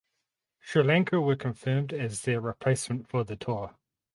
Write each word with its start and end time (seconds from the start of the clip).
Sri 0.59 0.81
Lanka 0.81 1.21
were 1.21 1.35
confirmed 1.35 1.93
as 1.93 2.23
their 2.23 2.41
replacement 2.41 3.07
for 3.07 3.23
the 3.23 3.35
tour. 3.35 3.75